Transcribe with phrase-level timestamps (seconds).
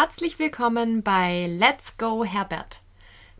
[0.00, 2.82] herzlich willkommen bei Let's Go Herbert,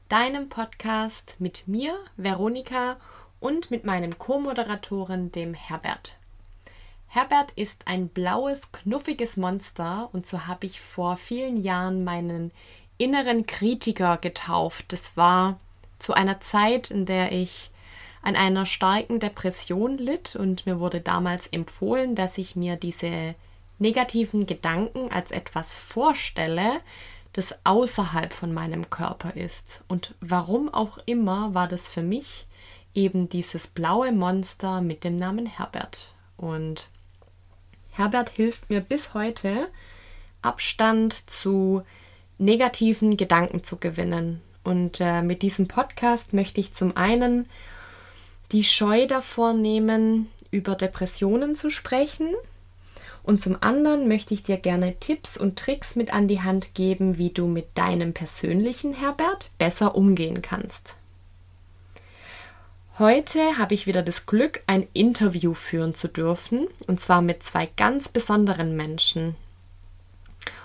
[0.09, 2.97] deinem Podcast mit mir, Veronika,
[3.39, 6.17] und mit meinem Co-Moderatoren, dem Herbert.
[7.07, 12.51] Herbert ist ein blaues, knuffiges Monster und so habe ich vor vielen Jahren meinen
[12.97, 14.87] inneren Kritiker getauft.
[14.89, 15.61] Das war
[16.01, 17.71] zu einer Zeit, in der ich
[18.21, 23.37] an einer starken Depression litt und mir wurde damals empfohlen, dass ich mir diese
[23.79, 26.81] negativen Gedanken als etwas vorstelle,
[27.33, 29.85] das außerhalb von meinem Körper ist.
[29.89, 32.47] Und warum auch immer war das für mich
[32.95, 36.13] eben dieses blaue Monster mit dem Namen Herbert.
[36.37, 36.89] Und
[37.93, 39.69] Herbert hilft mir bis heute,
[40.43, 41.83] Abstand zu
[42.39, 44.41] negativen Gedanken zu gewinnen.
[44.65, 47.49] Und äh, mit diesem Podcast möchte ich zum einen
[48.53, 52.35] die Scheu davor nehmen, über Depressionen zu sprechen.
[53.29, 57.19] Und zum anderen möchte ich dir gerne Tipps und Tricks mit an die Hand geben,
[57.19, 60.95] wie du mit deinem persönlichen Herbert besser umgehen kannst.
[62.99, 67.69] Heute habe ich wieder das Glück, ein Interview führen zu dürfen, und zwar mit zwei
[67.77, 69.37] ganz besonderen Menschen.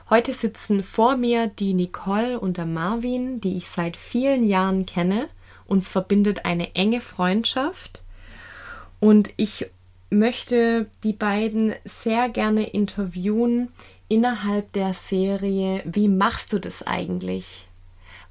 [0.09, 5.27] Heute sitzen vor mir die Nicole und der Marvin, die ich seit vielen Jahren kenne
[5.65, 8.03] uns verbindet eine enge Freundschaft
[8.99, 9.69] und ich
[10.13, 13.69] möchte die beiden sehr gerne interviewen
[14.07, 17.65] innerhalb der Serie Wie machst du das eigentlich?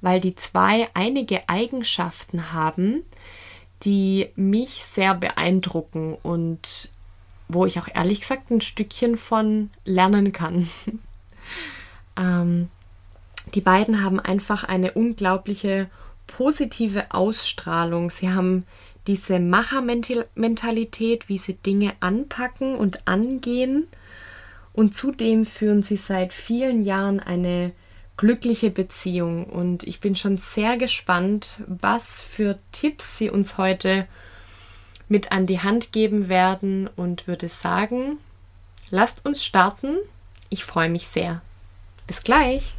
[0.01, 3.03] Weil die zwei einige Eigenschaften haben,
[3.83, 6.89] die mich sehr beeindrucken und
[7.47, 10.69] wo ich auch ehrlich gesagt ein Stückchen von lernen kann.
[12.17, 12.69] ähm,
[13.53, 15.89] die beiden haben einfach eine unglaubliche
[16.27, 18.09] positive Ausstrahlung.
[18.09, 18.65] Sie haben
[19.07, 23.87] diese Machermentalität, wie sie Dinge anpacken und angehen.
[24.71, 27.73] Und zudem führen sie seit vielen Jahren eine
[28.17, 29.45] glückliche Beziehung.
[29.45, 34.07] Und ich bin schon sehr gespannt, was für Tipps sie uns heute
[35.09, 38.17] mit an die Hand geben werden und würde sagen,
[38.89, 39.97] lasst uns starten.
[40.49, 41.41] Ich freue mich sehr.
[42.07, 42.75] Bis gleich.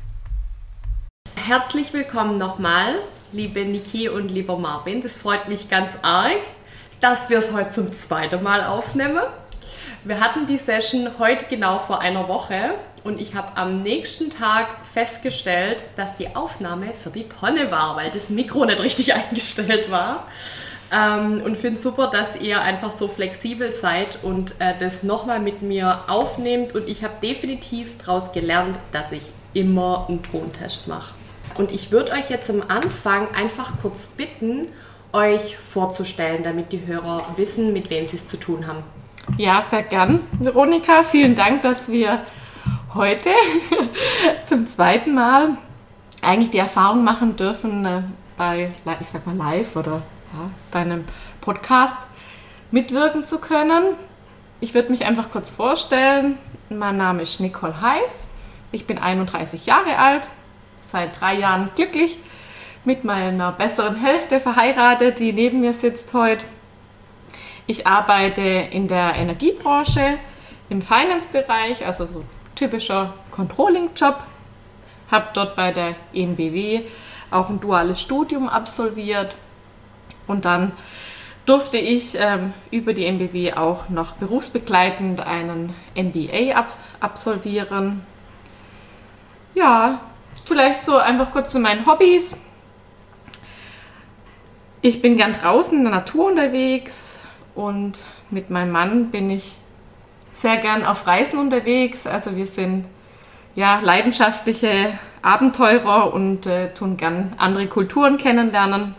[1.37, 2.95] Herzlich willkommen nochmal
[3.35, 5.03] liebe Niki und lieber Marvin.
[5.03, 6.41] Das freut mich ganz arg,
[7.01, 9.23] dass wir es heute zum zweiten Mal aufnehmen.
[10.05, 12.55] Wir hatten die Session heute genau vor einer Woche
[13.03, 18.11] und ich habe am nächsten Tag festgestellt, dass die Aufnahme für die Tonne war, weil
[18.11, 20.29] das Mikro nicht richtig eingestellt war.
[20.93, 25.61] Ähm, und finde super, dass ihr einfach so flexibel seid und äh, das nochmal mit
[25.61, 26.75] mir aufnehmt.
[26.75, 29.23] Und ich habe definitiv daraus gelernt, dass ich
[29.55, 31.15] immer einen Tontest mache.
[31.57, 34.69] Und ich würde euch jetzt am Anfang einfach kurz bitten,
[35.13, 38.83] euch vorzustellen, damit die Hörer wissen, mit wem sie es zu tun haben.
[39.39, 40.21] Ja, sehr gern.
[40.41, 42.21] Veronika, vielen Dank, dass wir
[42.95, 43.31] heute
[44.45, 45.57] zum zweiten Mal
[46.21, 48.03] eigentlich die Erfahrung machen dürfen, äh,
[48.37, 51.05] bei, ich sag mal, live oder ja, bei einem
[51.41, 51.99] Podcast
[52.71, 53.95] mitwirken zu können.
[54.61, 56.39] Ich würde mich einfach kurz vorstellen.
[56.71, 58.27] Mein Name ist Nicole Heiß.
[58.73, 60.29] Ich bin 31 Jahre alt,
[60.85, 62.19] seit drei Jahren glücklich
[62.85, 66.45] mit meiner besseren Hälfte verheiratet, die neben mir sitzt heute.
[67.67, 70.19] Ich arbeite in der Energiebranche
[70.69, 72.25] im Finance-Bereich, also so
[72.55, 74.23] typischer Controlling-Job.
[75.11, 76.83] Habe dort bei der ENBW
[77.31, 79.35] auch ein duales Studium absolviert
[80.27, 80.73] und dann
[81.47, 88.03] durfte ich ähm, über die MBW auch noch berufsbegleitend einen MBA ab absolvieren.
[89.55, 90.01] Ja,
[90.45, 92.37] Vielleicht so einfach kurz zu meinen Hobbys.
[94.83, 97.19] Ich bin gern draußen in der Natur unterwegs
[97.55, 99.57] und mit meinem Mann bin ich
[100.33, 102.07] sehr gern auf Reisen unterwegs.
[102.07, 102.85] Also wir sind
[103.55, 108.95] ja leidenschaftliche Abenteurer und äh, tun gern andere Kulturen kennenlernen.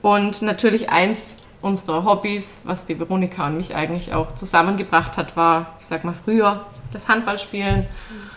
[0.00, 5.74] Und natürlich eins unserer Hobbys, was die Veronika und mich eigentlich auch zusammengebracht hat, war,
[5.78, 6.64] ich sag mal früher,
[6.94, 7.80] das Handballspielen.
[7.80, 8.29] Mhm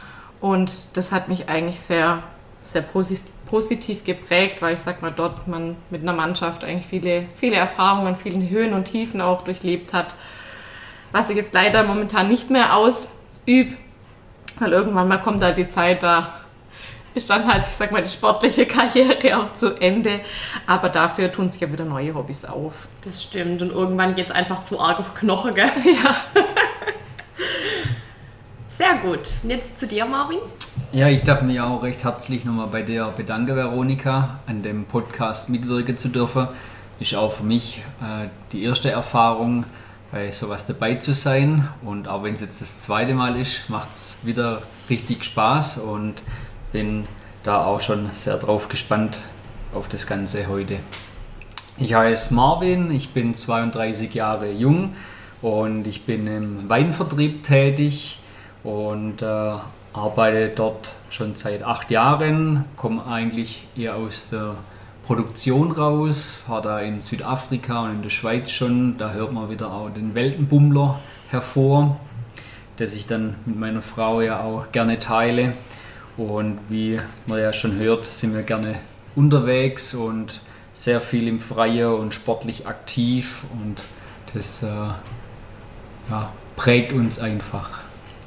[0.43, 2.21] und das hat mich eigentlich sehr,
[2.63, 7.55] sehr positiv geprägt, weil ich sag mal, dort man mit einer Mannschaft eigentlich viele, viele
[7.55, 10.15] Erfahrungen, viele Höhen und Tiefen auch durchlebt hat.
[11.13, 13.77] Was ich jetzt leider momentan nicht mehr ausübe,
[14.59, 16.27] weil irgendwann mal kommt halt die Zeit, da
[17.13, 20.19] ist dann halt, ich sag mal, die sportliche Karriere auch zu Ende.
[20.67, 22.89] Aber dafür tun sich ja wieder neue Hobbys auf.
[23.05, 23.61] Das stimmt.
[23.61, 25.71] Und irgendwann geht es einfach zu arg auf Knochen, gell?
[25.85, 26.17] Ja.
[28.83, 29.21] Sehr gut.
[29.43, 30.39] Und jetzt zu dir, Marvin.
[30.91, 35.49] Ja, ich darf mich auch recht herzlich nochmal bei dir bedanken, Veronika, an dem Podcast
[35.49, 36.49] mitwirken zu dürfen.
[36.99, 39.63] Ist auch für mich äh, die erste Erfahrung,
[40.11, 41.69] bei sowas dabei zu sein.
[41.81, 46.21] Und auch wenn es jetzt das zweite Mal ist, macht es wieder richtig Spaß und
[46.73, 47.07] bin
[47.43, 49.21] da auch schon sehr drauf gespannt
[49.73, 50.79] auf das Ganze heute.
[51.77, 54.93] Ich heiße Marvin, ich bin 32 Jahre jung
[55.41, 58.17] und ich bin im Weinvertrieb tätig
[58.63, 59.55] und äh,
[59.93, 64.55] arbeite dort schon seit acht Jahren, komme eigentlich eher aus der
[65.05, 69.71] Produktion raus, war da in Südafrika und in der Schweiz schon, da hört man wieder
[69.71, 70.99] auch den Weltenbummler
[71.29, 71.99] hervor,
[72.77, 75.53] das ich dann mit meiner Frau ja auch gerne teile.
[76.15, 78.75] Und wie man ja schon hört, sind wir gerne
[79.15, 80.41] unterwegs und
[80.73, 83.43] sehr viel im Freien und sportlich aktiv.
[83.51, 83.83] Und
[84.33, 87.82] das äh, ja, prägt uns einfach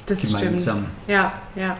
[0.07, 0.77] das gemeinsam.
[0.77, 0.89] Stimmt.
[1.07, 1.77] Ja, ja.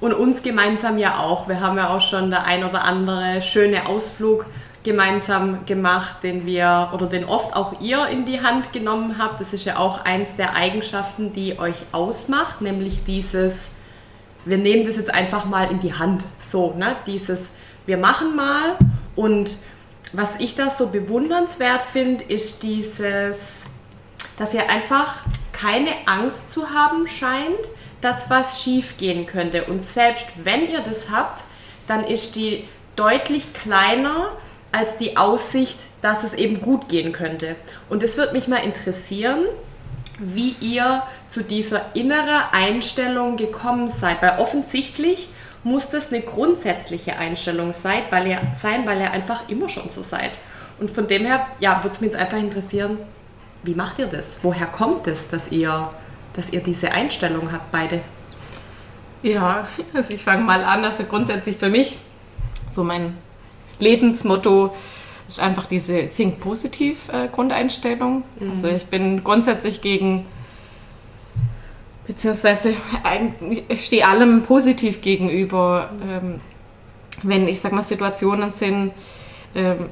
[0.00, 1.48] Und uns gemeinsam ja auch.
[1.48, 4.46] Wir haben ja auch schon der ein oder andere schöne Ausflug
[4.84, 9.40] gemeinsam gemacht, den wir oder den oft auch ihr in die Hand genommen habt.
[9.40, 13.68] Das ist ja auch eins der Eigenschaften, die euch ausmacht, nämlich dieses,
[14.44, 16.22] wir nehmen das jetzt einfach mal in die Hand.
[16.40, 16.96] So, ne?
[17.06, 17.50] Dieses,
[17.86, 18.76] wir machen mal
[19.16, 19.56] und
[20.12, 23.64] was ich da so bewundernswert finde, ist dieses,
[24.38, 25.16] dass ihr einfach
[25.60, 27.68] keine Angst zu haben scheint,
[28.00, 29.64] dass was schief gehen könnte.
[29.64, 31.42] Und selbst wenn ihr das habt,
[31.86, 32.64] dann ist die
[32.96, 34.36] deutlich kleiner
[34.70, 37.56] als die Aussicht, dass es eben gut gehen könnte.
[37.88, 39.44] Und es wird mich mal interessieren,
[40.18, 44.20] wie ihr zu dieser inneren Einstellung gekommen seid.
[44.20, 45.28] Weil offensichtlich
[45.64, 50.02] muss das eine grundsätzliche Einstellung sein, weil ihr, sein, weil ihr einfach immer schon so
[50.02, 50.32] seid.
[50.78, 52.98] Und von dem her, ja, würde es mich jetzt einfach interessieren,
[53.68, 54.38] wie macht ihr das?
[54.42, 55.90] Woher kommt es, dass ihr,
[56.32, 58.00] dass ihr diese Einstellung habt, beide?
[59.22, 60.86] Ja, also ich fange mal an.
[60.86, 61.98] Also grundsätzlich für mich,
[62.66, 63.18] so mein
[63.78, 64.74] Lebensmotto
[65.28, 68.24] ist einfach diese Think Positiv äh, Grundeinstellung.
[68.40, 68.48] Mhm.
[68.48, 70.24] Also ich bin grundsätzlich gegen,
[72.06, 72.72] beziehungsweise
[73.68, 75.90] ich stehe allem positiv gegenüber.
[76.02, 76.40] Ähm,
[77.22, 78.92] wenn ich sag mal Situationen sind,
[79.54, 79.90] ähm,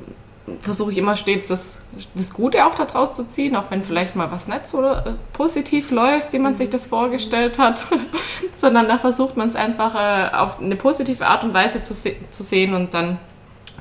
[0.60, 1.84] versuche ich immer stets das,
[2.14, 5.90] das Gute auch daraus zu ziehen, auch wenn vielleicht mal was nicht so äh, positiv
[5.90, 6.56] läuft, wie man mhm.
[6.56, 7.84] sich das vorgestellt hat,
[8.56, 12.14] sondern da versucht man es einfach äh, auf eine positive Art und Weise zu, se
[12.31, 13.19] zu sehen und dann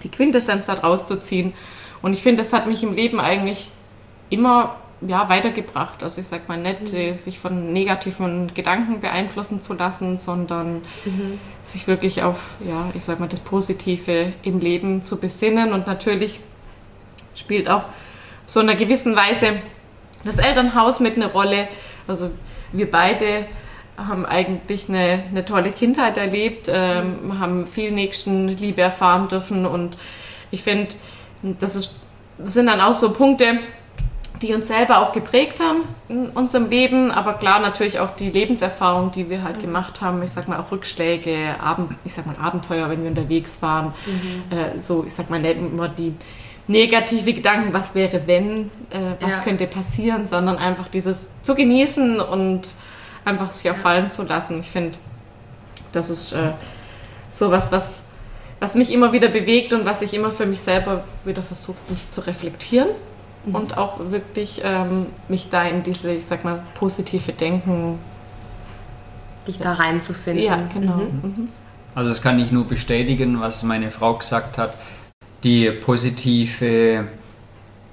[0.03, 1.53] die Quintessenz daraus zu ziehen.
[2.01, 3.71] Und ich finde, das hat mich im Leben eigentlich
[4.29, 4.77] immer
[5.07, 6.01] ja, weitergebracht.
[6.01, 6.97] Also ich sag mal nicht, mhm.
[6.97, 11.39] Äh, sich von negativen Gedanken beeinflussen zu lassen, sondern mhm.
[11.63, 16.39] sich wirklich auf, ja, ich sag mal, das Positive im Leben zu besinnen und natürlich
[17.35, 17.83] spielt auch
[18.45, 19.53] so in einer gewissen Weise
[20.23, 21.67] das Elternhaus mit eine Rolle.
[22.07, 22.31] Also
[22.71, 23.45] wir beide
[23.97, 29.95] haben eigentlich eine, eine tolle Kindheit erlebt, ähm, haben viel Nächstenliebe erfahren dürfen und
[30.51, 30.95] ich finde,
[31.41, 31.99] das, ist,
[32.37, 33.59] das sind dann auch so Punkte,
[34.41, 39.11] die uns selber auch geprägt haben in unserem Leben, aber klar natürlich auch die Lebenserfahrung,
[39.11, 40.21] die wir halt gemacht haben.
[40.23, 43.93] Ich sag mal auch Rückschläge, Abend, ich sag mal Abenteuer, wenn wir unterwegs waren.
[44.05, 44.57] Mhm.
[44.57, 46.13] Äh, so, ich sag mal nicht immer die
[46.67, 49.39] negative Gedanken, was wäre wenn, äh, was ja.
[49.39, 52.73] könnte passieren, sondern einfach dieses zu genießen und
[53.23, 54.59] einfach sich auch fallen zu lassen.
[54.59, 54.97] Ich finde,
[55.91, 56.53] das ist äh,
[57.29, 58.04] sowas, was,
[58.59, 62.09] was mich immer wieder bewegt und was ich immer für mich selber wieder versuche, mich
[62.09, 62.90] zu reflektieren
[63.45, 63.56] mhm.
[63.56, 67.99] und auch wirklich ähm, mich da in diese, ich sag mal, positive Denken
[69.47, 70.44] dich da reinzufinden.
[70.44, 70.97] Ja, genau.
[70.97, 71.21] Mhm.
[71.21, 71.49] Mhm.
[71.94, 74.73] Also das kann ich nur bestätigen, was meine Frau gesagt hat
[75.45, 77.07] die positive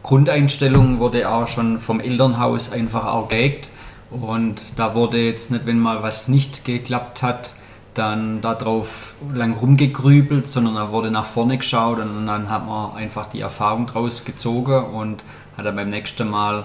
[0.02, 3.68] Grundeinstellung wurde auch schon vom Elternhaus einfach auch geprägt.
[4.10, 7.54] Und da wurde jetzt nicht, wenn mal was nicht geklappt hat,
[7.94, 13.26] dann darauf lang rumgegrübelt, sondern da wurde nach vorne geschaut und dann hat man einfach
[13.26, 15.22] die Erfahrung draus gezogen und
[15.56, 16.64] hat dann beim nächsten Mal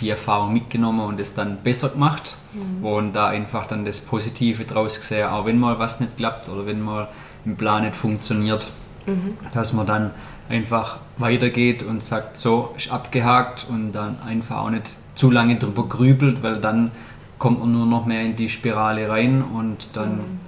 [0.00, 2.84] die Erfahrung mitgenommen und es dann besser gemacht mhm.
[2.84, 6.66] und da einfach dann das Positive draus gesehen, auch wenn mal was nicht klappt oder
[6.66, 7.06] wenn mal
[7.46, 8.72] ein Plan nicht funktioniert
[9.06, 9.36] mhm.
[9.52, 10.10] dass man dann
[10.48, 15.88] einfach weitergeht und sagt, so ist abgehakt und dann einfach auch nicht zu lange drüber
[15.88, 16.90] grübelt, weil dann
[17.38, 20.40] kommt man nur noch mehr in die Spirale rein und dann mhm.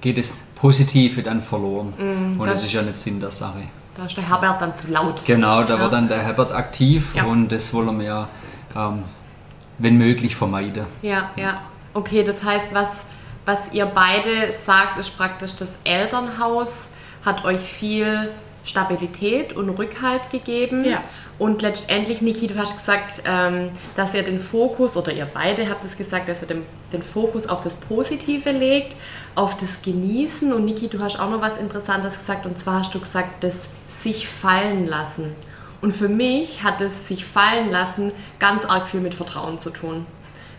[0.00, 1.94] geht das Positive dann verloren.
[1.96, 3.62] Mhm, und das, das, ist ja nicht Sinn der Sache.
[3.94, 5.24] Da ist der Herbert dann zu laut.
[5.24, 5.80] Genau, da ja.
[5.80, 7.24] wird dann der Herbert aktiv ja.
[7.24, 8.28] und das wollen wir ja,
[8.76, 9.04] ähm,
[9.78, 10.86] wenn möglich, vermeiden.
[11.02, 11.60] Ja, ja.
[11.92, 12.88] Okay, das heißt, was,
[13.44, 16.88] was ihr beide sagt, ist praktisch das Elternhaus
[17.24, 18.30] hat euch viel
[18.64, 20.84] Stabilität und Rückhalt gegeben.
[20.84, 21.02] Ja.
[21.38, 25.84] Und letztendlich, Niki, du hast gesagt, ähm, dass ihr den Fokus, oder ihr beide habt
[25.84, 28.96] es gesagt, dass ihr den, den Fokus auf das Positive legt,
[29.34, 30.52] auf das Genießen.
[30.52, 33.68] Und Niki, du hast auch noch was Interessantes gesagt, und zwar hast du gesagt, das
[33.88, 35.34] sich fallen lassen.
[35.80, 40.06] Und für mich hat es sich fallen lassen ganz arg viel mit Vertrauen zu tun.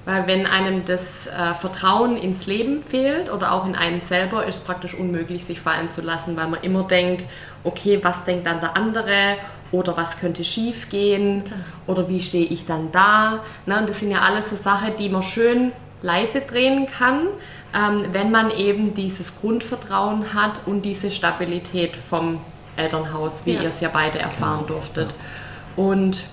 [0.04, 4.56] Weil wenn einem das äh, Vertrauen ins Leben fehlt oder auch in einen selber, ist
[4.56, 7.28] es praktisch unmöglich, sich fallen zu lassen, weil man immer denkt,
[7.64, 9.36] okay, was denkt dann der andere
[9.72, 11.44] oder was könnte schief gehen
[11.86, 13.42] oder wie stehe ich dann da.
[13.68, 13.78] Ne?
[13.78, 17.28] Und das sind ja alles so Sachen, die man schön leise drehen kann,
[17.74, 22.42] ähm, wenn man eben dieses Grundvertrauen hat und diese Stabilität vom
[22.76, 23.62] Elternhaus, wie ja.
[23.62, 24.80] ihr es ja beide erfahren genau.
[24.80, 25.14] durftet.
[25.76, 26.24] Und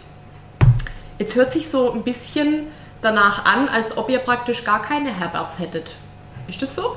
[1.19, 2.69] jetzt hört sich so ein bisschen
[3.03, 5.95] danach an, als ob ihr praktisch gar keine Herberts hättet.
[6.47, 6.97] Ist das so?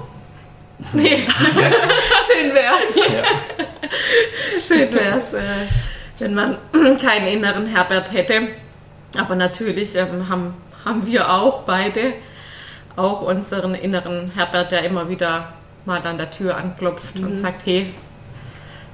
[0.94, 1.18] Nee.
[1.28, 2.96] Schön wär's.
[2.96, 3.24] Ja.
[4.60, 5.68] Schön wär's, äh,
[6.18, 6.58] wenn man
[6.98, 8.48] keinen inneren Herbert hätte.
[9.16, 12.14] Aber natürlich ähm, haben, haben wir auch beide
[12.96, 15.54] auch unseren inneren Herbert, der immer wieder
[15.86, 17.28] mal an der Tür anklopft mhm.
[17.28, 17.94] und sagt, hey,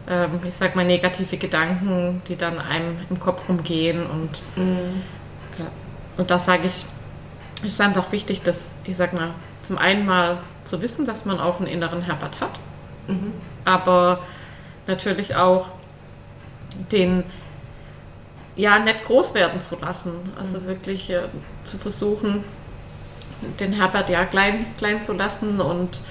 [0.09, 5.01] ähm, ich sag mal negative Gedanken, die dann einem im Kopf rumgehen und mhm.
[5.57, 5.65] ja.
[6.17, 6.85] und da sage ich,
[7.61, 9.33] es ist einfach wichtig, dass ich sag mal
[9.63, 12.59] zum einen mal zu wissen, dass man auch einen inneren Herbert hat,
[13.07, 13.33] mhm.
[13.65, 14.19] aber
[14.85, 15.69] natürlich auch
[16.91, 17.23] den
[18.55, 20.67] ja nicht groß werden zu lassen, also mhm.
[20.67, 21.23] wirklich äh,
[21.63, 22.43] zu versuchen
[23.59, 26.01] den Herbert ja klein, klein zu lassen und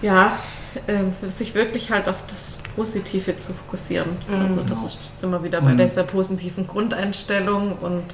[0.00, 0.38] ja,
[0.86, 4.16] äh, sich wirklich halt auf das Positive zu fokussieren.
[4.28, 4.42] Mhm.
[4.42, 8.04] Also das ist immer wieder bei dieser positiven Grundeinstellung und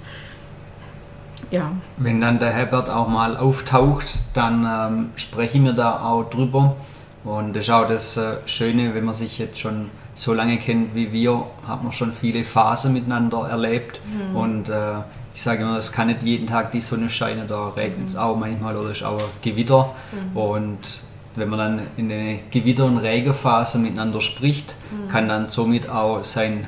[1.51, 1.73] ja.
[1.97, 6.77] Wenn dann der Herbert auch mal auftaucht, dann ähm, sprechen wir da auch drüber.
[7.25, 10.95] Und das ist auch das äh, Schöne, wenn man sich jetzt schon so lange kennt
[10.95, 14.01] wie wir, hat man schon viele Phasen miteinander erlebt.
[14.07, 14.37] Mhm.
[14.37, 15.01] Und äh,
[15.35, 18.21] ich sage immer, es kann nicht jeden Tag die Sonne scheinen, da regnet es mhm.
[18.21, 19.95] auch manchmal oder ist auch Gewitter.
[20.13, 20.37] Mhm.
[20.37, 21.01] Und
[21.37, 25.09] wenn man dann in eine Gewitter- und Regenphase miteinander spricht, mhm.
[25.09, 26.67] kann dann somit auch sein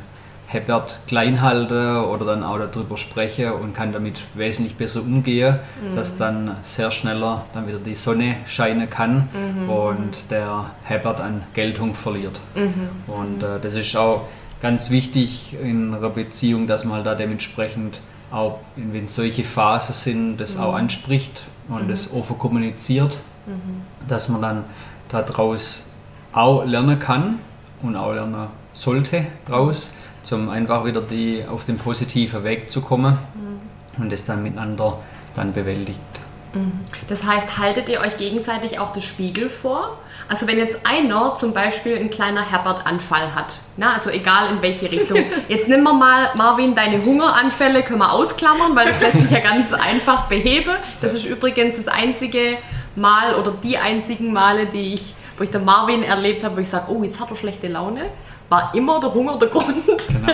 [0.51, 5.95] Herbert klein halten oder dann auch darüber sprechen und kann damit wesentlich besser umgehen, mhm.
[5.95, 9.71] dass dann sehr schneller dann wieder die Sonne scheinen kann mhm.
[9.71, 12.41] und der Herbert an Geltung verliert.
[12.57, 13.13] Mhm.
[13.13, 14.23] Und äh, das ist auch
[14.61, 18.01] ganz wichtig in einer Beziehung, dass man halt da dementsprechend
[18.33, 20.65] auch wenn solche Phasen sind, das mhm.
[20.65, 21.89] auch anspricht und mhm.
[21.89, 23.83] das offen kommuniziert, mhm.
[24.09, 24.65] dass man dann
[25.09, 25.87] daraus
[26.33, 27.39] auch lernen kann
[27.83, 29.93] und auch lernen sollte daraus,
[30.33, 34.03] um einfach wieder die, auf den positiven Weg zu kommen mhm.
[34.03, 34.99] und das dann miteinander
[35.35, 36.01] dann bewältigt.
[36.53, 36.81] Mhm.
[37.09, 39.99] Das heißt, haltet ihr euch gegenseitig auch das Spiegel vor?
[40.29, 44.91] Also wenn jetzt einer zum Beispiel ein kleiner Herbert-Anfall hat, na, also egal in welche
[44.91, 45.19] Richtung.
[45.49, 49.41] Jetzt nimm wir mal, Marvin, deine Hungeranfälle können wir ausklammern, weil das lässt sich ja
[49.41, 50.77] ganz einfach beheben.
[51.01, 52.59] Das ist übrigens das einzige
[52.95, 56.69] Mal oder die einzigen Male, die ich, wo ich den Marvin erlebt habe, wo ich
[56.69, 58.03] sage, oh, jetzt hat er schlechte Laune
[58.51, 59.87] war immer der Hunger der Grund.
[60.09, 60.33] Genau.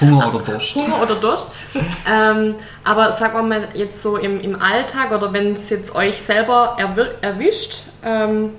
[0.00, 0.74] Hunger oder Durst.
[0.76, 1.46] Hunger oder Durst.
[2.08, 2.54] Ähm,
[2.84, 6.76] aber sagen wir mal jetzt so im, im Alltag oder wenn es jetzt euch selber
[7.22, 8.50] erwischt, ähm,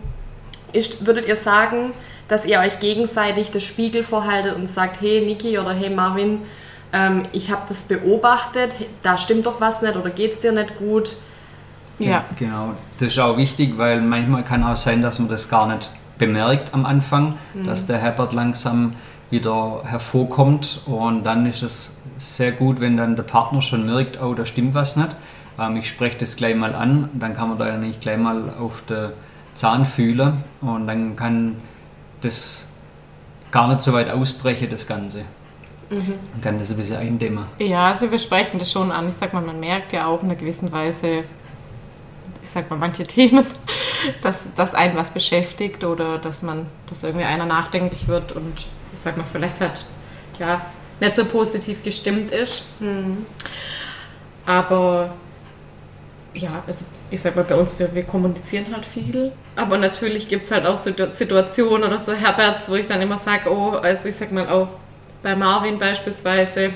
[0.74, 1.94] ist, würdet ihr sagen,
[2.28, 6.42] dass ihr euch gegenseitig das Spiegel vorhaltet und sagt, hey Niki oder hey Marvin,
[6.92, 8.72] ähm, ich habe das beobachtet,
[9.04, 11.16] da stimmt doch was nicht oder geht es dir nicht gut?
[12.00, 12.26] Ja.
[12.40, 15.92] Genau, das ist auch wichtig, weil manchmal kann auch sein, dass man das gar nicht
[16.22, 17.66] bemerkt am Anfang, mhm.
[17.66, 18.94] dass der Herbert langsam
[19.32, 24.36] wieder hervorkommt und dann ist es sehr gut, wenn dann der Partner schon merkt, oh,
[24.36, 25.10] da stimmt was nicht.
[25.60, 28.54] Ähm, ich spreche das gleich mal an, dann kann man da ja nicht gleich mal
[28.60, 29.10] auf den
[29.56, 31.56] Zahn fühlen und dann kann
[32.22, 32.68] das
[33.50, 35.22] gar nicht so weit ausbrechen, das Ganze.
[35.90, 36.14] Mhm.
[36.34, 37.46] Man kann das ein bisschen eindämmen.
[37.58, 39.10] Ja, also wir sprechen das schon an.
[39.10, 41.24] Ich sag mal, man merkt ja auch in einer gewissen Weise,
[42.42, 43.46] ich sag mal, manche Themen,
[44.22, 49.00] dass, dass einen was beschäftigt oder dass man, dass irgendwie einer nachdenklich wird und ich
[49.00, 49.86] sag mal, vielleicht halt
[50.40, 50.62] ja
[51.00, 52.64] nicht so positiv gestimmt ist.
[52.80, 53.26] Mhm.
[54.46, 55.14] Aber
[56.34, 59.32] ja, also ich sag mal, bei uns, wir, wir kommunizieren halt viel.
[59.56, 63.18] Aber natürlich gibt es halt auch so Situationen oder so Herberts, wo ich dann immer
[63.18, 64.70] sage, oh, also ich sag mal auch
[65.22, 66.72] bei Marvin beispielsweise,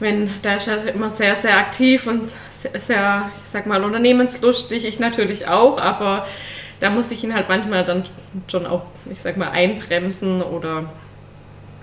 [0.00, 2.28] wenn der ist ja immer sehr, sehr aktiv und
[2.74, 6.26] sehr, ich sag mal, unternehmenslustig, ich natürlich auch, aber
[6.80, 8.04] da muss ich ihn halt manchmal dann
[8.48, 10.84] schon auch, ich sag mal, einbremsen oder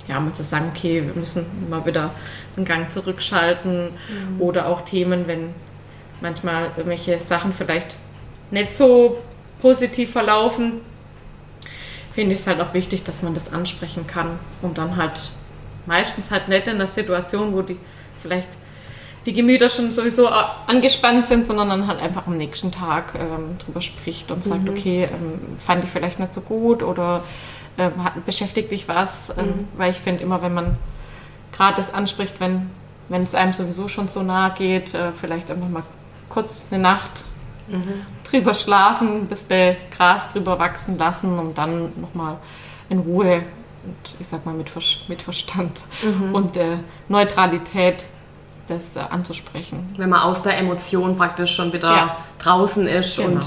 [0.08, 2.14] ja, mal zu sagen, okay, wir müssen mal wieder
[2.56, 4.42] einen Gang zurückschalten mhm.
[4.42, 5.54] oder auch Themen, wenn
[6.22, 7.96] manchmal irgendwelche Sachen vielleicht
[8.52, 9.22] nicht so
[9.62, 10.82] positiv verlaufen,
[12.14, 15.32] finde ich es halt auch wichtig, dass man das ansprechen kann und dann halt
[15.86, 17.78] meistens halt nicht in der Situation, wo die
[18.22, 18.50] vielleicht
[19.26, 20.28] die Gemüter schon sowieso
[20.68, 24.70] angespannt sind, sondern dann halt einfach am nächsten Tag ähm, drüber spricht und sagt, mhm.
[24.70, 27.24] okay, ähm, fand ich vielleicht nicht so gut oder
[27.78, 29.68] äh, hat, beschäftigt dich was, äh, mhm.
[29.78, 30.78] weil ich finde immer, wenn man
[31.52, 32.72] gerade das anspricht, wenn,
[33.10, 35.84] wenn es einem sowieso schon so nahe geht, äh, vielleicht einfach mal
[36.30, 37.24] kurz eine Nacht
[37.68, 38.06] mhm.
[38.28, 42.38] drüber schlafen, bis der Gras drüber wachsen lassen und dann nochmal
[42.90, 43.44] in Ruhe
[43.84, 46.36] und ich sag mal mit, Ver mit Verstand mhm.
[46.36, 48.06] und äh, Neutralität
[48.72, 49.88] das äh, anzusprechen.
[49.98, 52.18] Wenn man aus der Emotion praktisch schon wieder ja.
[52.40, 53.30] draußen ist genau.
[53.30, 53.46] und,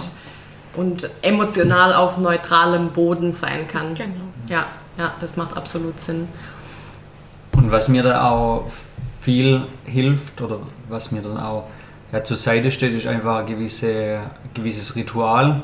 [0.76, 3.94] und emotional auf neutralem Boden sein kann.
[3.94, 4.14] Genau.
[4.48, 4.66] Ja,
[4.98, 6.28] ja, das macht absolut Sinn.
[7.56, 8.70] Und was mir da auch
[9.20, 11.64] viel hilft oder was mir dann auch
[12.12, 14.20] ja, zur Seite steht, ist einfach ein gewisse,
[14.52, 15.62] gewisses Ritual,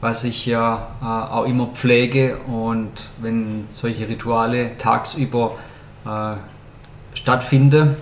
[0.00, 2.38] was ich ja äh, auch immer pflege.
[2.46, 5.52] Und wenn solche Rituale tagsüber
[6.04, 6.32] äh,
[7.14, 7.96] stattfinden,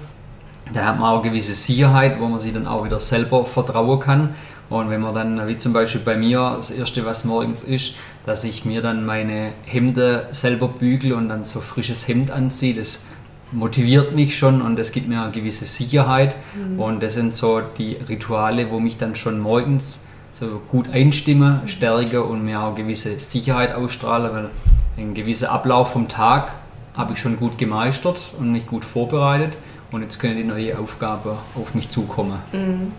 [0.72, 4.00] dann hat man auch eine gewisse Sicherheit, wo man sich dann auch wieder selber vertrauen
[4.00, 4.34] kann.
[4.70, 8.44] Und wenn man dann, wie zum Beispiel bei mir, das Erste, was morgens ist, dass
[8.44, 13.04] ich mir dann meine Hemden selber bügel und dann so frisches Hemd anziehe, das
[13.52, 16.36] motiviert mich schon und das gibt mir eine gewisse Sicherheit.
[16.54, 16.80] Mhm.
[16.80, 21.68] Und das sind so die Rituale, wo mich dann schon morgens so gut einstimme, mhm.
[21.68, 24.50] stärke und mir auch eine gewisse Sicherheit ausstrahle, weil
[24.96, 26.52] ein gewisser Ablauf vom Tag
[26.94, 29.56] habe ich schon gut gemeistert und mich gut vorbereitet.
[29.94, 32.42] Und jetzt können die neue Aufgabe auf mich zukommen.
[32.50, 32.90] Mhm.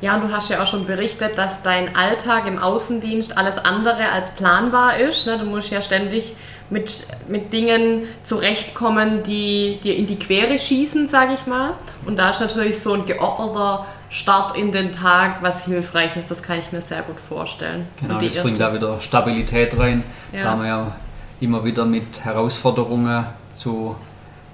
[0.00, 4.10] Ja, und du hast ja auch schon berichtet, dass dein Alltag im Außendienst alles andere
[4.10, 5.26] als planbar ist.
[5.26, 5.36] Ne?
[5.36, 6.36] Du musst ja ständig
[6.70, 11.74] mit, mit Dingen zurechtkommen, die dir in die Quere schießen, sage ich mal.
[12.06, 16.30] Und da ist natürlich so ein geordneter Start in den Tag was hilfreich ist.
[16.30, 17.88] Das kann ich mir sehr gut vorstellen.
[18.00, 20.02] Genau, das bringt da wieder Stabilität rein,
[20.32, 20.44] ja.
[20.44, 20.96] da man ja
[21.40, 23.96] immer wieder mit Herausforderungen zu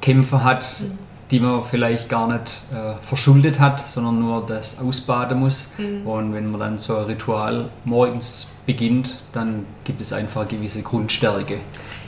[0.01, 0.67] kämpfen hat.
[0.81, 1.04] Mhm
[1.35, 5.67] die man vielleicht gar nicht äh, verschuldet hat, sondern nur das ausbaden muss.
[5.79, 6.07] Mhm.
[6.07, 10.83] Und wenn man dann so ein Ritual morgens beginnt, dann gibt es einfach eine gewisse
[10.83, 11.59] Grundstärke,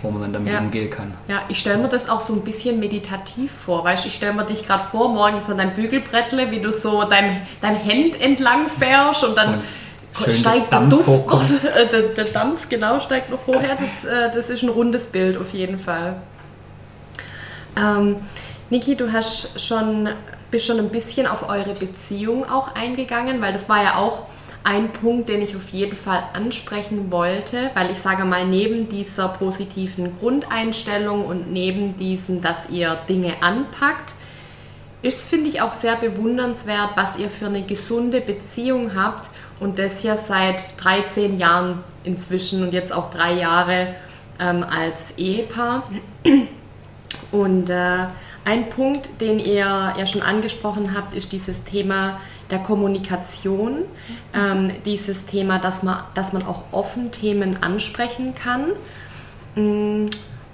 [0.01, 0.61] wo man dann damit ja.
[0.61, 1.15] umgehen kann.
[1.27, 3.83] Ja, ich stelle mir das auch so ein bisschen meditativ vor.
[3.83, 7.03] Weißt du, ich stelle mir dich gerade vor, morgens an deinem Bügelbrettle, wie du so
[7.03, 9.55] dein, dein Hemd entlang fährst und dann.
[10.25, 13.61] Und steigt der, Duft noch, äh, der, der, Dampf genau steigt noch hoch.
[13.61, 16.23] Das, äh, das ist ein rundes Bild auf jeden Fall.
[17.77, 18.19] Ähm,
[18.69, 20.09] Niki, du hast schon,
[20.51, 24.23] bist schon ein bisschen auf eure Beziehung auch eingegangen, weil das war ja auch
[24.65, 29.29] ein Punkt, den ich auf jeden Fall ansprechen wollte, weil ich sage mal, neben dieser
[29.29, 34.15] positiven Grundeinstellung und neben diesem, dass ihr Dinge anpackt,
[35.03, 40.03] ist, finde ich, auch sehr bewundernswert, was ihr für eine gesunde Beziehung habt und das
[40.03, 43.95] ja seit 13 Jahren inzwischen und jetzt auch drei Jahre
[44.41, 45.85] ähm, als Ehepaar.
[47.31, 48.07] Und äh,
[48.47, 53.79] ein Punkt, den ihr ja schon angesprochen habt, ist dieses Thema der Kommunikation,
[54.33, 58.71] ähm, dieses Thema, dass man, dass man auch offen Themen ansprechen kann.
[59.57, 60.11] Mm,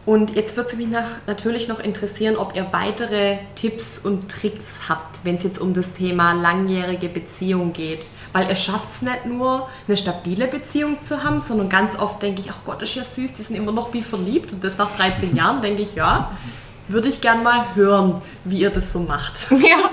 [0.07, 4.89] und jetzt würde es mich nach, natürlich noch interessieren, ob ihr weitere Tipps und Tricks
[4.89, 8.09] habt, wenn es jetzt um das Thema langjährige Beziehung geht.
[8.33, 12.41] Weil ihr schafft es nicht nur, eine stabile Beziehung zu haben, sondern ganz oft denke
[12.41, 14.51] ich, ach Gott, ist ja süß, die sind immer noch wie verliebt.
[14.51, 16.33] Und das nach 13 Jahren denke ich, ja,
[16.93, 19.47] würde ich gern mal hören, wie ihr das so macht.
[19.51, 19.91] Ja,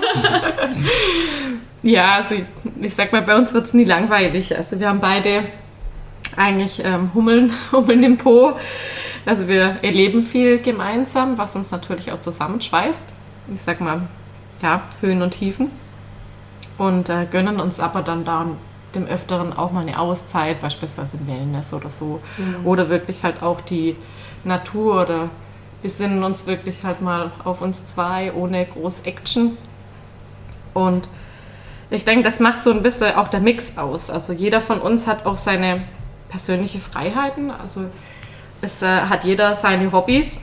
[1.82, 2.44] ja also ich,
[2.80, 4.56] ich sag mal, bei uns wird es nie langweilig.
[4.56, 5.44] Also wir haben beide
[6.36, 8.52] eigentlich ähm, Hummeln, Hummeln im Po.
[9.26, 13.04] Also wir erleben viel gemeinsam, was uns natürlich auch zusammenschweißt.
[13.54, 14.02] Ich sag mal,
[14.62, 15.70] ja, Höhen und Tiefen.
[16.78, 18.46] Und äh, gönnen uns aber dann da
[18.94, 22.20] dem Öfteren auch mal eine Auszeit, beispielsweise Wellness oder so.
[22.38, 22.66] Mhm.
[22.66, 23.96] Oder wirklich halt auch die
[24.44, 25.30] Natur oder
[25.82, 29.56] wir sinnen uns wirklich halt mal auf uns zwei ohne groß Action.
[30.74, 31.08] Und
[31.90, 34.10] ich denke, das macht so ein bisschen auch der Mix aus.
[34.10, 35.82] Also jeder von uns hat auch seine
[36.28, 37.50] persönliche Freiheiten.
[37.50, 37.86] Also
[38.60, 40.38] es äh, hat jeder seine Hobbys,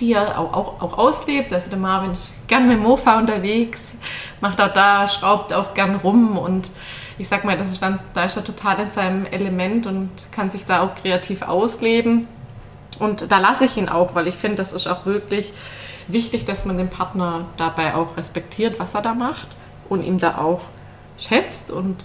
[0.00, 1.52] die er auch, auch, auch auslebt.
[1.52, 3.96] Also der Marvin ist gern mit Mofa unterwegs,
[4.40, 6.70] macht auch da, schraubt auch gern rum und
[7.18, 10.50] ich sag mal, das ist dann, da ist er total in seinem Element und kann
[10.50, 12.28] sich da auch kreativ ausleben.
[12.98, 15.52] Und da lasse ich ihn auch, weil ich finde, das ist auch wirklich
[16.08, 19.48] wichtig, dass man den Partner dabei auch respektiert, was er da macht
[19.88, 20.62] und ihm da auch
[21.18, 21.96] schätzt und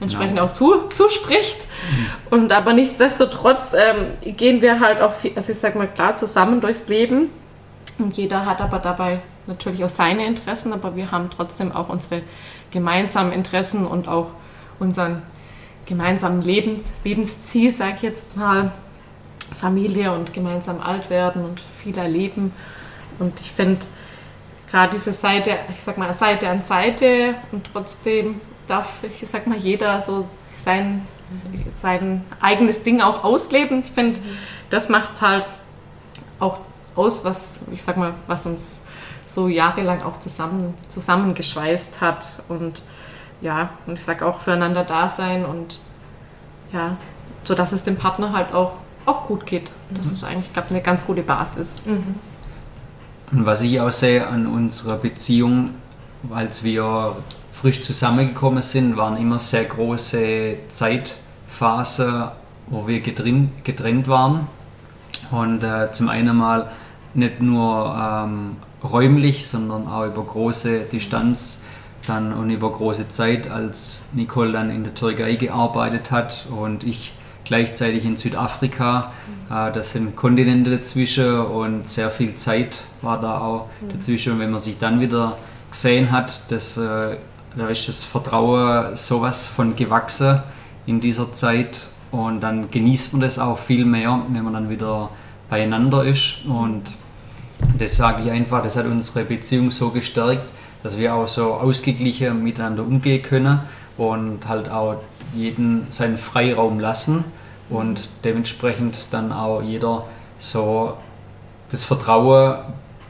[0.00, 0.48] entsprechend genau.
[0.48, 1.58] auch zu, zuspricht.
[1.60, 2.06] Mhm.
[2.30, 6.60] Und aber nichtsdestotrotz ähm, gehen wir halt auch, viel, also ich sag mal klar, zusammen
[6.60, 7.30] durchs Leben.
[7.98, 12.22] Und jeder hat aber dabei natürlich auch seine Interessen, aber wir haben trotzdem auch unsere
[12.70, 14.28] gemeinsamen Interessen und auch
[14.78, 15.22] unseren
[15.86, 18.70] gemeinsamen Lebens, Lebensziel, sag ich jetzt mal,
[19.54, 22.52] Familie und gemeinsam alt werden und viel erleben.
[23.18, 23.86] Und ich finde
[24.70, 29.58] gerade diese Seite, ich sag mal Seite an Seite und trotzdem darf, ich sag mal,
[29.58, 31.06] jeder so sein,
[31.80, 33.80] sein eigenes Ding auch ausleben.
[33.80, 34.20] Ich finde,
[34.70, 35.46] das macht es halt
[36.38, 36.60] auch
[36.94, 38.82] aus, was, ich sag mal, was uns
[39.24, 42.82] so jahrelang auch zusammen, zusammengeschweißt hat und
[43.40, 45.80] ja, und ich sag auch füreinander da sein und
[46.72, 46.96] ja,
[47.44, 48.72] so dass es dem Partner halt auch,
[49.08, 49.70] auch gut geht.
[49.90, 50.12] Das mhm.
[50.12, 51.82] ist eigentlich, glaube eine ganz gute Basis.
[51.84, 52.14] Mhm.
[53.32, 55.70] Und was ich auch sehe an unserer Beziehung,
[56.30, 57.16] als wir
[57.52, 62.24] frisch zusammengekommen sind, waren immer sehr große Zeitphasen,
[62.68, 64.46] wo wir getrennt, getrennt waren.
[65.30, 66.70] Und äh, zum einen mal
[67.14, 71.64] nicht nur ähm, räumlich, sondern auch über große Distanz
[72.06, 77.12] dann und über große Zeit, als Nicole dann in der Türkei gearbeitet hat und ich
[77.48, 79.12] gleichzeitig in Südafrika.
[79.50, 83.92] Äh, das sind Kontinente dazwischen und sehr viel Zeit war da auch mhm.
[83.92, 84.34] dazwischen.
[84.34, 85.36] Und wenn man sich dann wieder
[85.70, 87.16] gesehen hat, das, äh,
[87.56, 90.42] da ist das Vertrauen sowas von gewachsen
[90.86, 95.10] in dieser Zeit und dann genießt man das auch viel mehr, wenn man dann wieder
[95.50, 96.46] beieinander ist.
[96.46, 96.92] Und
[97.76, 100.48] das sage ich einfach, das hat unsere Beziehung so gestärkt,
[100.82, 103.60] dass wir auch so ausgeglichen miteinander umgehen können
[103.96, 105.00] und halt auch
[105.34, 107.24] jeden seinen Freiraum lassen
[107.70, 110.04] und dementsprechend dann auch jeder
[110.38, 110.94] so
[111.70, 112.58] das Vertrauen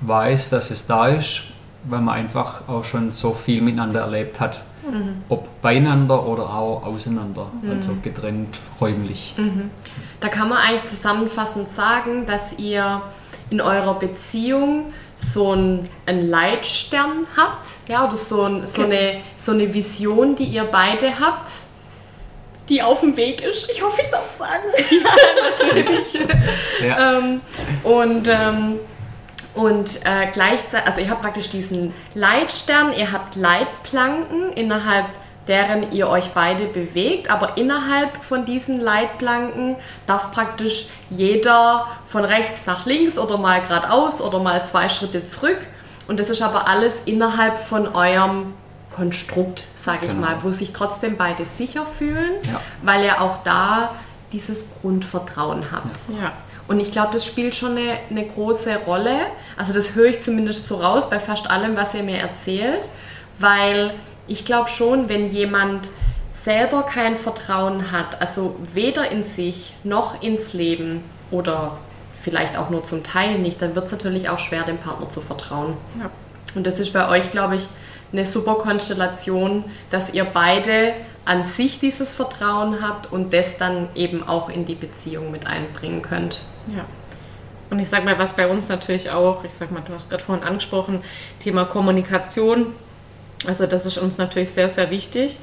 [0.01, 1.45] weiß, dass es da ist,
[1.85, 4.63] weil man einfach auch schon so viel miteinander erlebt hat.
[4.89, 5.23] Mhm.
[5.29, 7.71] Ob beieinander oder auch auseinander, mhm.
[7.71, 9.35] also getrennt räumlich.
[9.37, 9.71] Mhm.
[10.21, 13.03] Da kann man eigentlich zusammenfassend sagen, dass ihr
[13.51, 19.53] in eurer Beziehung so einen, einen Leitstern habt, ja, oder so, ein, so, eine, so
[19.53, 21.51] eine Vision, die ihr beide habt,
[22.69, 23.71] die auf dem Weg ist.
[23.71, 24.69] Ich hoffe, ich darf es sagen.
[24.91, 26.19] Ja, natürlich.
[26.81, 27.19] ja.
[27.19, 27.41] Ähm,
[27.83, 28.81] und ähm,
[29.55, 35.07] und äh, gleichzeitig, also ihr habt praktisch diesen Leitstern, ihr habt Leitplanken, innerhalb
[35.49, 39.77] deren ihr euch beide bewegt, aber innerhalb von diesen Leitplanken
[40.07, 45.59] darf praktisch jeder von rechts nach links oder mal geradeaus oder mal zwei Schritte zurück.
[46.07, 48.55] Und das ist aber alles innerhalb von eurem
[48.99, 50.27] Konstrukt, sage ich genau.
[50.27, 52.61] mal, wo sich trotzdem beide sicher fühlen, ja.
[52.83, 53.95] weil ihr auch da
[54.33, 55.97] dieses Grundvertrauen habt.
[56.21, 56.33] Ja.
[56.67, 59.17] Und ich glaube, das spielt schon eine, eine große Rolle.
[59.57, 62.91] Also das höre ich zumindest so raus bei fast allem, was ihr mir erzählt,
[63.39, 63.95] weil
[64.27, 65.89] ich glaube schon, wenn jemand
[66.33, 71.79] selber kein Vertrauen hat, also weder in sich noch ins Leben oder
[72.21, 75.21] vielleicht auch nur zum Teil nicht, dann wird es natürlich auch schwer, dem Partner zu
[75.21, 75.77] vertrauen.
[76.01, 76.11] Ja.
[76.55, 77.69] Und das ist bei euch, glaube ich,
[78.13, 80.95] eine super Konstellation, dass ihr beide
[81.25, 86.01] an sich dieses Vertrauen habt und das dann eben auch in die Beziehung mit einbringen
[86.01, 86.41] könnt.
[86.75, 86.85] Ja.
[87.71, 90.23] Und ich sag mal, was bei uns natürlich auch, ich sag mal, du hast gerade
[90.23, 91.03] vorhin angesprochen,
[91.41, 92.69] Thema Kommunikation.
[93.47, 95.39] Also das ist uns natürlich sehr, sehr wichtig,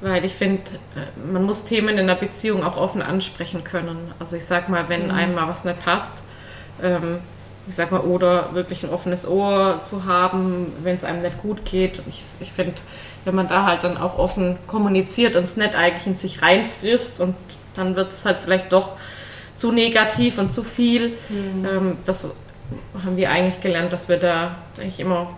[0.00, 0.62] weil ich finde,
[0.96, 4.12] äh, man muss Themen in der Beziehung auch offen ansprechen können.
[4.18, 5.12] Also ich sag mal, wenn mhm.
[5.12, 6.24] einem mal was nicht passt,
[6.82, 7.20] ähm,
[7.66, 11.64] ich sag mal, oder wirklich ein offenes Ohr zu haben, wenn es einem nicht gut
[11.64, 12.02] geht.
[12.06, 12.74] Ich, ich finde,
[13.24, 17.20] wenn man da halt dann auch offen kommuniziert und es nicht eigentlich in sich reinfrisst
[17.20, 17.34] und
[17.74, 18.92] dann wird es halt vielleicht doch
[19.54, 21.16] zu negativ und zu viel.
[21.28, 21.66] Mhm.
[21.66, 22.34] Ähm, das
[23.02, 25.30] haben wir eigentlich gelernt, dass wir da eigentlich immer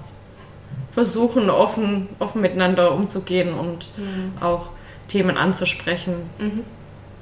[0.92, 4.32] versuchen, offen, offen miteinander umzugehen und mhm.
[4.40, 4.70] auch
[5.08, 6.30] Themen anzusprechen.
[6.38, 6.64] Mhm.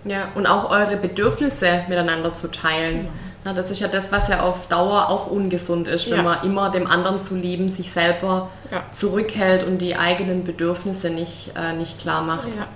[0.04, 3.08] Ja, und auch eure Bedürfnisse miteinander zu teilen.
[3.44, 6.22] Na, das ist ja das, was ja auf Dauer auch ungesund ist, wenn ja.
[6.22, 8.84] man immer dem anderen zu lieben, sich selber ja.
[8.90, 12.48] zurückhält und die eigenen Bedürfnisse nicht, äh, nicht klar macht.
[12.48, 12.66] Ja.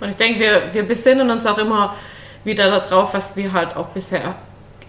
[0.00, 1.94] Und ich denke, wir, wir besinnen uns auch immer
[2.42, 4.34] wieder darauf, was wir halt auch bisher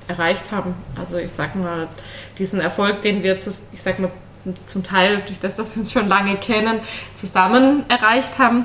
[0.08, 0.74] erreicht haben.
[0.98, 1.88] Also ich sag mal,
[2.40, 4.10] diesen Erfolg, den wir, zu, ich sag mal,
[4.66, 6.80] zum Teil durch das, dass wir uns schon lange kennen,
[7.14, 8.64] zusammen erreicht haben,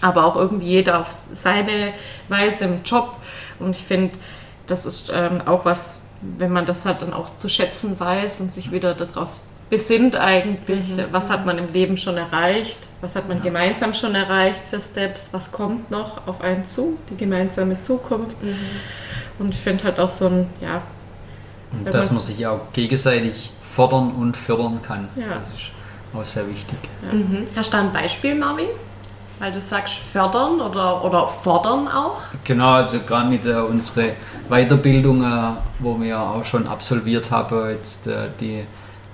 [0.00, 1.92] aber auch irgendwie jeder auf seine
[2.28, 3.16] Weise im Job.
[3.60, 4.18] Und ich finde,
[4.66, 8.52] das ist ähm, auch was, wenn man das halt dann auch zu schätzen weiß und
[8.52, 11.04] sich wieder darauf besinnt eigentlich, mhm.
[11.12, 13.44] was hat man im Leben schon erreicht, was hat man ja.
[13.44, 18.40] gemeinsam schon erreicht für Steps, was kommt noch auf einen zu, die gemeinsame Zukunft.
[18.42, 18.56] Mhm.
[19.38, 20.82] Und ich finde halt auch so ein, ja.
[21.90, 25.08] Dass man sich auch gegenseitig fordern und fördern kann.
[25.16, 25.36] Ja.
[25.36, 25.70] Das ist
[26.12, 26.76] auch sehr wichtig.
[27.06, 27.14] Ja.
[27.14, 27.46] Mhm.
[27.56, 28.68] Hast du da ein Beispiel, Marvin?
[29.42, 32.20] Weil du sagst fördern oder, oder fordern auch?
[32.44, 34.10] Genau, also gerade mit äh, unseren
[34.48, 38.62] Weiterbildungen, wo wir auch schon absolviert haben, jetzt äh, die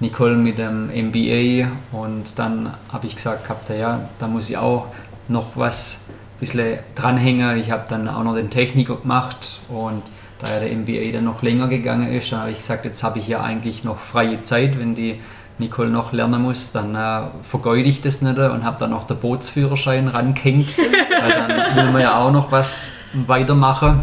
[0.01, 4.89] Nicole mit dem MBA und dann habe ich gesagt gehabt, ja, da muss ich auch
[5.29, 7.57] noch was ein bisschen dranhängen.
[7.57, 10.03] Ich habe dann auch noch den Techniker gemacht und
[10.41, 13.19] da ja der MBA dann noch länger gegangen ist, dann habe ich gesagt, jetzt habe
[13.19, 15.21] ich ja eigentlich noch freie Zeit, wenn die
[15.59, 19.17] Nicole noch lernen muss, dann äh, vergeude ich das nicht und habe dann noch den
[19.19, 24.03] Bootsführerschein rangehängt, weil dann will man ja auch noch was weitermachen.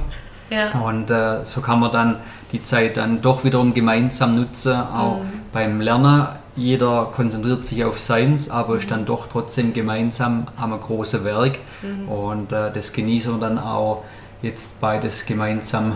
[0.49, 0.79] Ja.
[0.81, 2.17] Und äh, so kann man dann
[2.51, 5.27] die Zeit dann doch wiederum gemeinsam nutzen, auch Mhm.
[5.51, 6.27] beim Lernen.
[6.57, 8.79] Jeder konzentriert sich auf seins, aber Mhm.
[8.79, 11.57] ist dann doch trotzdem gemeinsam am großen Werk.
[11.81, 12.07] Mhm.
[12.09, 14.03] Und äh, das genießen wir dann auch
[14.41, 15.93] jetzt beides gemeinsam.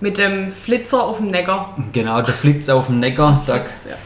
[0.00, 1.74] Mit dem Flitzer auf dem Neckar.
[1.92, 3.62] Genau, der Flitz auf dem Neckar, da, ja.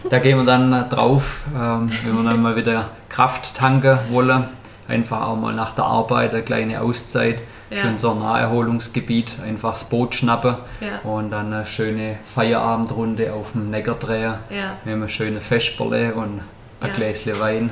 [0.08, 4.44] da gehen wir dann drauf, ähm, wenn wir dann mal wieder Kraft tanken wollen.
[4.86, 7.40] Einfach auch mal nach der Arbeit eine kleine Auszeit.
[7.70, 7.76] Ja.
[7.78, 11.08] Schön so ein Naherholungsgebiet, einfach das Boot schnappen Ja.
[11.08, 14.34] und dann eine schöne Feierabendrunde auf dem Neckar drehen.
[14.50, 14.76] Ja.
[14.84, 16.40] Wir haben eine schöne Vesperle und
[16.80, 16.94] ein Ja.
[16.94, 17.70] Gläschen Wein.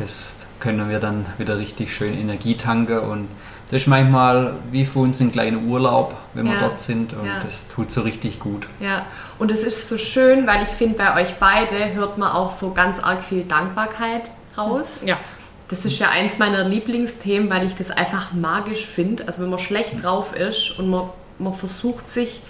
[0.00, 3.28] Das können wir dann wieder richtig schön Energie tanken und
[3.70, 6.60] das ist manchmal wie für uns ein kleiner Urlaub, wenn wir Ja.
[6.60, 7.40] dort sind und Ja.
[7.42, 8.66] das tut so richtig gut.
[8.80, 9.06] Ja,
[9.38, 12.72] und es ist so schön, weil ich finde, bei euch beide hört man auch so
[12.72, 14.86] ganz arg viel Dankbarkeit raus.
[15.04, 15.18] Ja.
[15.68, 19.26] Das ist ja eins meiner Lieblingsthemen, weil ich das einfach magisch finde.
[19.26, 22.40] Also wenn man schlecht drauf ist und man, man versucht sich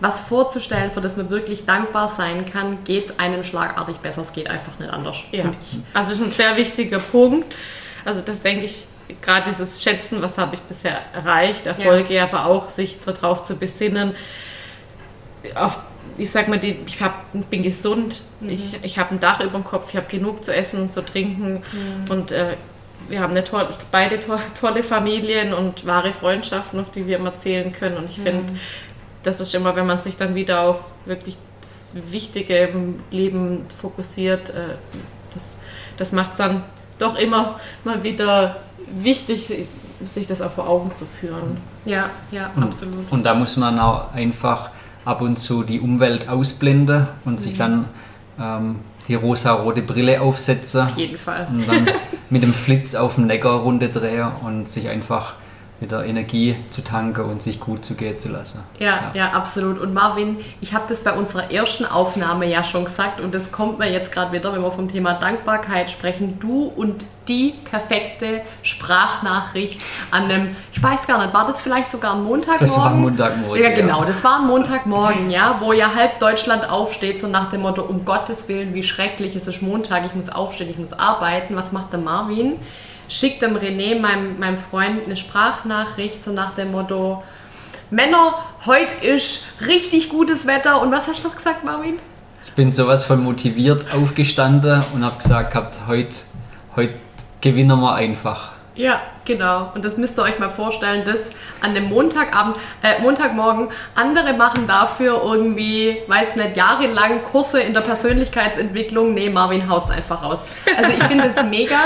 [0.00, 4.20] was vorzustellen, für das man wirklich dankbar sein kann, geht es einem schlagartig besser.
[4.20, 5.78] Es geht einfach nicht anders, Ja, finde ich.
[5.94, 7.52] also das ist ein sehr wichtiger Punkt.
[8.04, 8.84] Also das denke ich,
[9.22, 14.14] gerade dieses Schätzen, was habe ich bisher erreicht, Erfolge, aber auch sich darauf zu besinnen,
[15.54, 15.78] auf,
[16.16, 19.64] ich sag mal, die, ich hab, bin gesund, ich, ich habe ein Dach über dem
[19.64, 21.62] Kopf, ich habe genug zu essen und zu trinken.
[22.08, 22.56] Und äh,
[23.08, 27.34] wir haben eine tolle, beide to tolle Familien und wahre Freundschaften, auf die wir immer
[27.34, 27.96] zählen können.
[27.96, 28.52] Und ich finde,
[29.22, 34.50] das ist immer, wenn man sich dann wieder auf wirklich das Wichtige im Leben fokussiert,
[34.50, 34.76] äh,
[35.32, 35.60] das,
[35.96, 36.64] das macht es dann
[36.98, 38.56] doch immer mal wieder
[39.00, 39.50] wichtig,
[40.04, 41.58] sich das auch vor Augen zu führen.
[41.84, 43.10] Ja, ja, Und, absolut.
[43.10, 44.70] Und da muss man auch einfach
[45.04, 47.86] ab und zu die Umwelt ausblenden und sich dann
[48.40, 48.76] ähm,
[49.08, 51.48] die rosa-rote Brille aufsetzen Auf jeden Fall.
[51.52, 51.88] und dann
[52.30, 55.34] mit dem Flitz auf dem Neckar runde drehen und sich einfach
[55.80, 58.62] wieder Energie zu tanken und sich gut zu gehen zu lassen.
[58.80, 59.78] Ja, ja, absolut.
[59.80, 63.78] Und Marvin, ich habe das bei unserer ersten Aufnahme ja schon gesagt und das kommt
[63.78, 66.38] mir jetzt gerade wieder, wenn wir vom Thema Dankbarkeit sprechen.
[66.40, 72.14] Du und die perfekte Sprachnachricht an einem, ich weiß gar nicht, war das vielleicht sogar
[72.14, 72.66] ein Montagmorgen?
[72.66, 73.74] Das war ein Montagmorgen, Ja, ja.
[73.74, 77.82] genau, das war ein Montagmorgen, ja, wo ja halb Deutschland aufsteht, so nach dem Motto,
[77.82, 81.54] um Gottes Willen, wie schrecklich, es ist Montag, ich muss aufstehen, ich muss arbeiten.
[81.54, 82.54] Was macht der Marvin?
[83.08, 87.22] Schickt dem René, meinem, meinem Freund, eine Sprachnachricht, so nach dem Motto,
[87.90, 88.34] Männer,
[88.66, 90.82] heute ist richtig gutes Wetter.
[90.82, 91.98] Und was hast du noch gesagt, Marvin?
[92.44, 96.16] Ich bin sowas von motiviert aufgestanden und habe gesagt, gehabt, heute,
[96.76, 96.94] heute
[97.40, 98.50] gewinnen wir einfach.
[98.74, 99.70] Ja, genau.
[99.76, 104.66] Und das müsst ihr euch mal vorstellen, dass an dem Montagabend, äh, Montagmorgen andere machen
[104.66, 109.10] dafür irgendwie, weiß nicht, jahrelang Kurse in der Persönlichkeitsentwicklung.
[109.10, 110.42] Nee, Marvin haut's einfach raus.
[110.76, 111.76] Also ich finde es mega.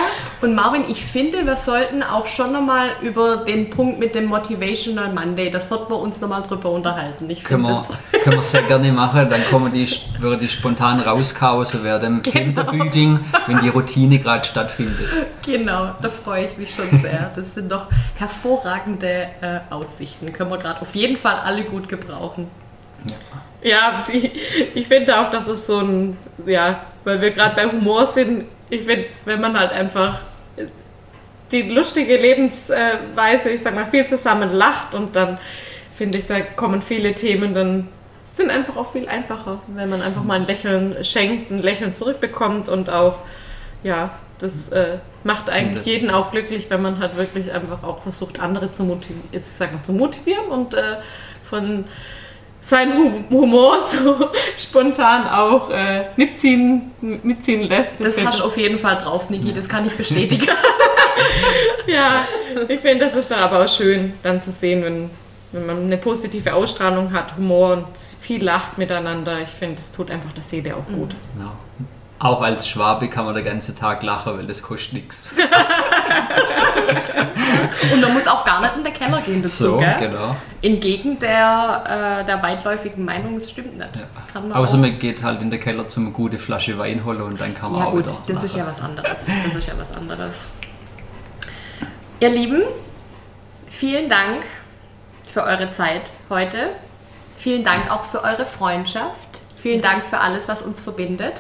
[0.41, 5.13] Und Marvin, ich finde, wir sollten auch schon nochmal über den Punkt mit dem Motivational
[5.13, 7.29] Monday, das sollten wir uns nochmal drüber unterhalten.
[7.29, 8.23] Ich Können finde wir, das.
[8.23, 9.89] können wir sehr gerne machen, dann kommen die,
[10.21, 12.39] würde die spontan rauskauen, so werden Genau.
[12.39, 15.09] Hinterbügeln, wenn die Routine gerade stattfindet.
[15.45, 17.32] Genau, da freue ich mich schon sehr.
[17.35, 20.33] Das sind doch hervorragende äh, Aussichten.
[20.33, 22.49] Können wir gerade auf jeden Fall alle gut gebrauchen.
[23.63, 24.31] Ja, ich,
[24.75, 26.17] ich finde auch, dass es so ein,
[26.47, 30.21] ja, weil wir gerade bei Humor sind, ich finde, wenn man halt einfach
[31.51, 35.39] die lustige Lebensweise, ich sag mal, viel zusammen lacht und dann
[35.93, 37.89] finde ich, da kommen viele Themen dann
[38.33, 42.69] sind einfach auch viel einfacher, wenn man einfach mal ein Lächeln schenkt, ein Lächeln zurückbekommt
[42.69, 43.17] und auch,
[43.83, 44.11] ja,
[44.43, 48.41] das äh, macht eigentlich das- jeden auch glücklich, wenn man halt wirklich einfach auch versucht,
[48.41, 50.97] andere zu motivieren, jetzt ich sag mal, zu motivieren und äh,
[51.43, 51.85] von
[52.61, 52.97] seinen
[53.31, 58.01] Hu- Humor so spontan auch äh, mitziehen, mitziehen lässt.
[58.01, 60.47] Das find hast du auf jeden Fall drauf, Niki, das kann ich bestätigen.
[61.87, 62.25] Ja,
[62.69, 65.11] ich finde, das ist dann aber auch schön, dann zu sehen, wenn,
[65.51, 67.87] wenn man eine positive Ausstrahlung hat, Humor und
[68.21, 69.41] viel lacht miteinander.
[69.41, 71.15] Ich finde, das tut einfach der Seele auch gut.
[71.37, 71.53] Genau.
[72.23, 75.35] Auch als Schwabe kann man den ganzen Tag lachen, weil das kostet nichts.
[77.93, 79.97] Und man muss auch gar nicht in den Keller gehen dazu, So, gell?
[79.99, 80.37] genau.
[80.63, 83.91] Entgegen der, äh, der weitläufigen Meinung, das stimmt nicht.
[84.35, 84.81] Man Außer auch.
[84.83, 87.73] man geht halt in den Keller zum eine gute Flasche Wein holen und dann kann
[87.73, 89.19] man Ja auch gut, wieder das ist ja was anderes.
[89.45, 90.47] Das ist ja was anderes.
[92.21, 92.63] Ihr Lieben,
[93.69, 94.45] vielen Dank
[95.27, 96.69] für eure Zeit heute.
[97.37, 99.41] Vielen Dank auch für eure Freundschaft.
[99.57, 101.35] Vielen Dank für alles, was uns verbindet.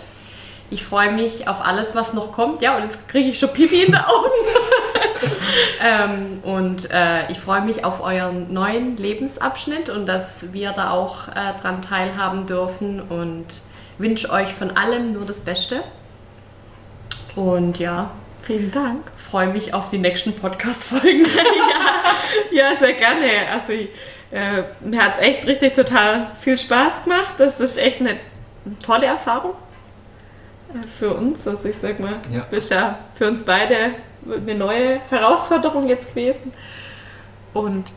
[0.72, 2.62] Ich freue mich auf alles, was noch kommt.
[2.62, 4.30] Ja, und jetzt kriege ich schon Pipi in den Augen.
[5.85, 11.28] ähm, und äh, ich freue mich auf euren neuen Lebensabschnitt und dass wir da auch
[11.28, 13.44] äh, dran teilhaben dürfen und
[13.98, 15.82] wünsche euch von allem nur das Beste.
[17.37, 19.12] Und ja, Vielen Dank.
[19.16, 21.26] Freue mich auf die nächsten Podcast-Folgen.
[22.50, 23.48] ja, ja, sehr gerne.
[23.52, 27.35] Also äh, mir hat es echt richtig total viel Spaß gemacht.
[27.37, 28.16] Das ist echt eine
[28.85, 29.54] tolle Erfahrung
[30.98, 31.46] für uns.
[31.46, 32.42] Also ich sag mal, ja.
[32.50, 33.94] ist ja für uns beide
[34.35, 36.52] eine neue Herausforderung jetzt gewesen.
[37.54, 37.92] Und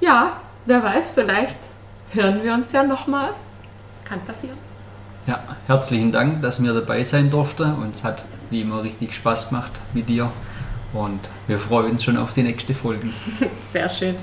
[0.00, 1.56] ja, wer weiß, vielleicht
[2.12, 3.30] hören wir uns ja nochmal.
[4.04, 4.58] Kann passieren.
[5.26, 7.74] Ja, herzlichen Dank, dass wir dabei sein durften.
[7.74, 10.30] Uns hat wie immer richtig Spaß gemacht mit dir.
[10.92, 13.08] Und wir freuen uns schon auf die nächste Folge.
[13.72, 14.16] Sehr schön.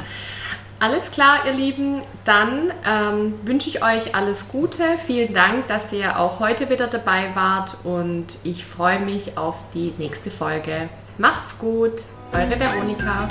[0.79, 2.01] Alles klar, ihr Lieben.
[2.23, 4.83] Dann ähm, wünsche ich euch alles Gute.
[4.97, 7.77] Vielen Dank, dass ihr auch heute wieder dabei wart.
[7.83, 10.89] Und ich freue mich auf die nächste Folge.
[11.17, 12.03] Macht's gut.
[12.31, 13.27] Eure Veronika.